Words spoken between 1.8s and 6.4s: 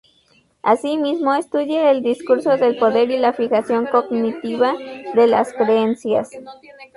el discurso del poder y la fijación cognitiva de las creencias.